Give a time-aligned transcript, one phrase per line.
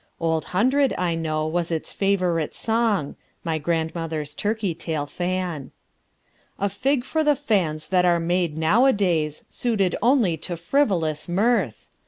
[0.19, 5.69] Old Hundred, I know, was its favorite song My grandmother's turkey tail fan.
[6.57, 11.85] A fig for the fans that are made nowadays, Suited only to frivolous mirth!